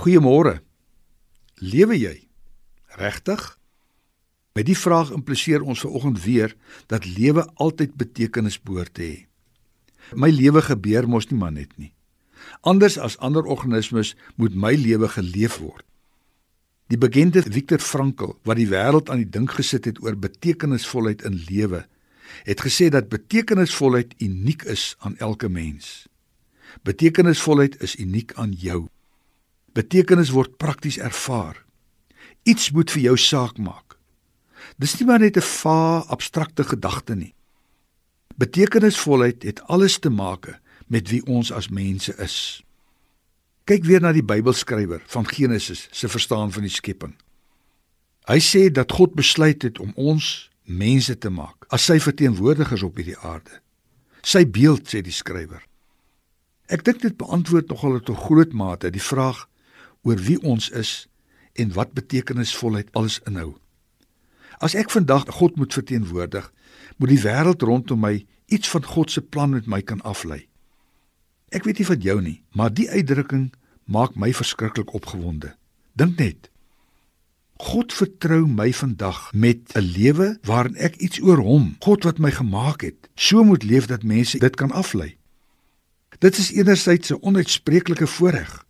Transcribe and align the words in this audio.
Goeiemôre. 0.00 0.62
Lewe 1.60 1.96
jy? 2.00 2.14
Regtig? 2.96 3.40
Met 4.56 4.64
die 4.64 4.76
vraag 4.78 5.10
impliseer 5.12 5.60
ons 5.60 5.82
vanoggend 5.84 6.22
weer 6.24 6.54
dat 6.88 7.04
lewe 7.04 7.42
altyd 7.60 7.98
betekenis 8.00 8.56
behoort 8.64 8.94
te 8.96 9.02
hê. 9.04 9.18
My 10.16 10.30
lewe 10.32 10.62
gebeur 10.64 11.04
mos 11.04 11.28
nie 11.28 11.36
maar 11.36 11.52
net 11.52 11.74
nie. 11.76 11.90
Anders 12.64 12.96
as 12.96 13.18
ander 13.20 13.44
organismes 13.44 14.14
moet 14.40 14.56
my 14.56 14.72
lewe 14.72 15.10
geleef 15.12 15.58
word. 15.60 15.84
Die 16.88 16.98
bekende 16.98 17.42
Viktor 17.44 17.84
Frankl, 17.84 18.38
wat 18.48 18.56
die 18.56 18.70
wêreld 18.70 19.12
aan 19.12 19.20
die 19.20 19.28
dink 19.28 19.52
gesit 19.58 19.84
het 19.84 20.00
oor 20.00 20.16
betekenisvolheid 20.16 21.26
in 21.28 21.36
lewe, 21.50 21.82
het 22.48 22.64
gesê 22.64 22.88
dat 22.88 23.12
betekenisvolheid 23.12 24.16
uniek 24.16 24.64
is 24.64 24.94
aan 25.04 25.18
elke 25.20 25.52
mens. 25.52 26.08
Betekenisvolheid 26.88 27.76
is 27.84 27.98
uniek 28.00 28.32
aan 28.40 28.56
jou. 28.56 28.86
Betekenis 29.72 30.32
word 30.34 30.56
prakties 30.58 30.98
ervaar. 30.98 31.64
Iets 32.42 32.70
moet 32.70 32.90
vir 32.90 33.02
jou 33.02 33.16
saak 33.18 33.58
maak. 33.58 33.96
Dis 34.80 34.96
nie 34.98 35.06
maar 35.06 35.20
net 35.20 35.36
'n 35.36 35.42
vae 35.42 36.04
abstrakte 36.08 36.64
gedagte 36.64 37.14
nie. 37.14 37.34
Betekenisvolheid 38.36 39.42
het 39.42 39.62
alles 39.68 39.98
te 39.98 40.10
maak 40.10 40.60
met 40.86 41.08
wie 41.08 41.26
ons 41.26 41.52
as 41.52 41.68
mense 41.68 42.14
is. 42.16 42.62
Kyk 43.64 43.84
weer 43.84 44.00
na 44.00 44.12
die 44.12 44.24
Bybelskrywer 44.24 45.02
van 45.06 45.28
Genesis 45.28 45.88
se 45.90 46.08
verstaan 46.08 46.52
van 46.52 46.62
die 46.62 46.72
skepping. 46.72 47.14
Hy 48.26 48.38
sê 48.38 48.70
dat 48.72 48.92
God 48.92 49.14
besluit 49.14 49.62
het 49.62 49.78
om 49.78 49.92
ons 49.94 50.50
mense 50.64 51.18
te 51.18 51.30
maak 51.30 51.66
as 51.68 51.84
sy 51.84 52.00
verteenwoordigers 52.00 52.82
op 52.82 52.96
hierdie 52.96 53.18
aarde. 53.18 53.60
Sy 54.22 54.44
beeld 54.46 54.88
sê 54.90 55.02
die 55.02 55.14
skrywer. 55.14 55.62
Ek 56.70 56.84
dink 56.86 57.00
dit 57.02 57.16
beantwoord 57.16 57.68
nogal 57.68 58.00
tot 58.00 58.16
groot 58.16 58.52
mate 58.52 58.90
die 58.90 59.02
vraag 59.02 59.46
oor 60.02 60.16
wie 60.16 60.40
ons 60.42 60.68
is 60.70 61.08
en 61.52 61.72
wat 61.72 61.92
betekenisvolheid 61.92 62.92
alles 62.92 63.20
inhou. 63.28 63.56
As 64.60 64.74
ek 64.74 64.90
vandag 64.92 65.24
God 65.40 65.56
moet 65.56 65.72
verteenwoordig, 65.72 66.52
moet 66.96 67.08
die 67.08 67.22
wêreld 67.22 67.62
rondom 67.62 68.00
my 68.04 68.26
iets 68.46 68.68
van 68.68 68.84
God 68.84 69.10
se 69.10 69.22
plan 69.22 69.50
met 69.56 69.66
my 69.66 69.80
kan 69.82 70.00
aflei. 70.00 70.46
Ek 71.50 71.64
weet 71.64 71.80
nie 71.80 71.88
van 71.88 72.04
jou 72.04 72.20
nie, 72.22 72.38
maar 72.54 72.72
die 72.72 72.90
uitdrukking 72.90 73.50
maak 73.90 74.14
my 74.14 74.32
verskriklik 74.36 74.92
opgewonde. 74.94 75.54
Dink 75.98 76.18
net. 76.20 76.50
God 77.60 77.92
vertrou 77.92 78.46
my 78.48 78.70
vandag 78.72 79.32
met 79.32 79.72
'n 79.76 79.84
lewe 79.84 80.38
waarin 80.42 80.76
ek 80.76 80.96
iets 80.96 81.20
oor 81.20 81.36
hom, 81.36 81.76
God 81.80 82.04
wat 82.04 82.18
my 82.18 82.30
gemaak 82.30 82.80
het, 82.80 83.08
so 83.14 83.44
moet 83.44 83.62
leef 83.62 83.86
dat 83.86 84.02
mense 84.02 84.38
dit 84.38 84.56
kan 84.56 84.70
aflei. 84.70 85.16
Dit 86.18 86.38
is 86.38 86.52
enerzijds 86.52 87.10
'n 87.10 87.20
onuitspreeklike 87.20 88.06
voorreg. 88.06 88.64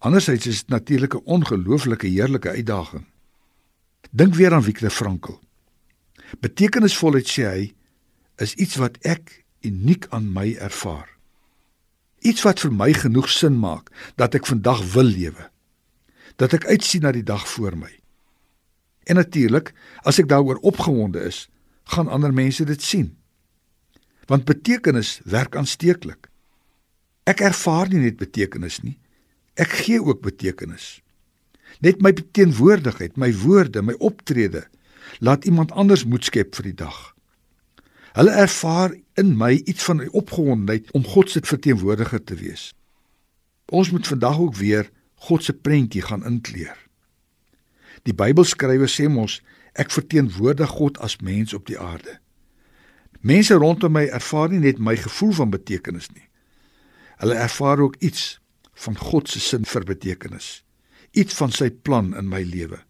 Anderzijds 0.00 0.46
is 0.46 0.58
dit 0.58 0.68
natuurlik 0.68 1.14
'n 1.14 1.24
ongelooflike 1.24 2.06
heerlike 2.06 2.48
uitdaging. 2.48 3.04
Dink 4.10 4.34
weer 4.34 4.52
aan 4.52 4.62
Viktor 4.62 4.90
Frankl. 4.90 5.38
Betekenisvolheid 6.40 7.28
sê 7.28 7.42
hy 7.42 7.74
is 8.36 8.54
iets 8.54 8.74
wat 8.76 8.96
ek 8.96 9.44
uniek 9.60 10.06
aan 10.08 10.32
my 10.32 10.54
ervaar. 10.54 11.08
Iets 12.18 12.42
wat 12.42 12.60
vir 12.60 12.72
my 12.72 12.92
genoeg 12.92 13.28
sin 13.28 13.58
maak 13.58 13.90
dat 14.16 14.34
ek 14.34 14.46
vandag 14.46 14.92
wil 14.92 15.04
lewe. 15.04 15.50
Dat 16.36 16.52
ek 16.52 16.66
uitsien 16.66 17.02
na 17.02 17.12
die 17.12 17.22
dag 17.22 17.48
voor 17.48 17.76
my. 17.76 18.00
En 19.04 19.14
natuurlik, 19.14 19.74
as 20.02 20.18
ek 20.18 20.28
daaroor 20.28 20.56
opgewonde 20.56 21.20
is, 21.20 21.48
gaan 21.84 22.08
ander 22.08 22.32
mense 22.34 22.64
dit 22.64 22.82
sien. 22.82 23.16
Want 24.26 24.44
betekenis 24.44 25.20
werk 25.24 25.56
aansteeklik. 25.56 26.30
Ek 27.24 27.40
ervaar 27.40 27.88
nie 27.88 27.98
net 27.98 28.16
betekenis 28.16 28.80
nie, 28.80 28.98
Ek 29.54 29.72
gee 29.84 30.02
ook 30.02 30.20
betekenis. 30.22 31.00
Net 31.80 32.02
my 32.02 32.12
teenwoordigheid, 32.12 33.16
my 33.16 33.30
woorde, 33.42 33.82
my 33.82 33.94
optrede 33.98 34.66
laat 35.18 35.44
iemand 35.44 35.72
anders 35.72 36.04
moed 36.04 36.24
skep 36.24 36.54
vir 36.54 36.70
die 36.70 36.76
dag. 36.82 36.98
Hulle 38.12 38.34
ervaar 38.42 38.94
in 39.14 39.36
my 39.38 39.52
iets 39.64 39.84
van 39.86 40.02
opgewondenheid 40.10 40.90
om 40.90 41.06
God 41.06 41.30
se 41.30 41.42
verteenwoordiger 41.42 42.24
te 42.24 42.34
wees. 42.34 42.70
Ons 43.70 43.90
moet 43.90 44.06
vandag 44.06 44.38
ook 44.38 44.56
weer 44.56 44.90
God 45.14 45.44
se 45.44 45.52
prentjie 45.52 46.02
gaan 46.02 46.24
inkleer. 46.26 46.76
Die 48.02 48.14
Bybelskrywer 48.16 48.88
sê 48.90 49.06
mos 49.08 49.40
ek 49.78 49.92
verteenwoordig 49.94 50.70
God 50.74 50.98
as 50.98 51.20
mens 51.22 51.54
op 51.54 51.68
die 51.68 51.78
aarde. 51.78 52.18
Mense 53.20 53.54
rondom 53.54 53.92
my 53.92 54.06
ervaar 54.08 54.48
nie 54.50 54.62
net 54.64 54.80
my 54.80 54.96
gevoel 54.96 55.32
van 55.42 55.52
betekenis 55.52 56.08
nie. 56.10 56.26
Hulle 57.20 57.36
ervaar 57.36 57.78
ook 57.84 57.98
iets 58.00 58.39
van 58.80 58.96
God 58.96 59.28
se 59.28 59.40
sin 59.40 59.66
vir 59.68 59.84
betekenis. 59.84 60.62
Iets 61.12 61.34
van 61.36 61.52
sy 61.52 61.70
plan 61.70 62.14
in 62.16 62.28
my 62.30 62.40
lewe. 62.46 62.80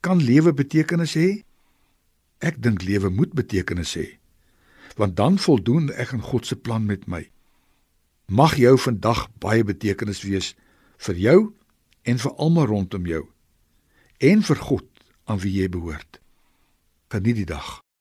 Kan 0.00 0.22
lewe 0.24 0.52
betekenis 0.56 1.14
hê? 1.18 1.42
Ek 2.40 2.58
dink 2.64 2.82
lewe 2.82 3.10
moet 3.12 3.34
betekenis 3.36 3.94
hê. 3.98 4.06
Want 4.96 5.16
dan 5.20 5.38
voldoen 5.38 5.90
ek 5.92 6.14
aan 6.16 6.24
God 6.24 6.48
se 6.48 6.56
plan 6.56 6.86
met 6.88 7.06
my. 7.06 7.26
Mag 8.30 8.56
jou 8.58 8.76
vandag 8.78 9.28
baie 9.42 9.64
betekenis 9.66 10.24
wees 10.24 10.54
vir 11.06 11.20
jou 11.26 11.38
en 12.08 12.18
vir 12.22 12.32
almal 12.38 12.70
rondom 12.70 13.06
jou 13.06 13.26
en 14.20 14.42
vir 14.44 14.58
God 14.60 14.86
aan 15.24 15.40
wie 15.40 15.52
jy 15.60 15.68
behoort. 15.72 16.20
Geniet 17.08 17.40
die 17.40 17.48
dag. 17.48 17.80